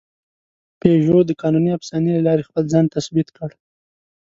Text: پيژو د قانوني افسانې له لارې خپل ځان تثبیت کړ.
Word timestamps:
پيژو 0.79 1.17
د 1.25 1.31
قانوني 1.41 1.71
افسانې 1.77 2.11
له 2.15 2.21
لارې 2.27 2.47
خپل 2.49 2.63
ځان 2.73 2.85
تثبیت 2.95 3.27
کړ. 3.37 3.49